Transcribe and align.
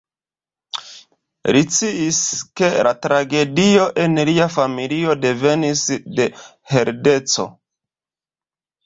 Li 1.55 1.59
sciis, 1.73 2.21
ke 2.61 2.69
la 2.87 2.93
tragedio 3.03 3.83
en 4.05 4.15
lia 4.29 4.47
familio 4.55 5.15
devenis 5.27 5.85
de 6.21 6.27
heredeco. 6.73 7.47